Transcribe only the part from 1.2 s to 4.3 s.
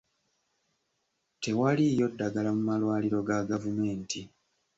Tewaliiyo ddagala mu malwaliro ga gavumenti.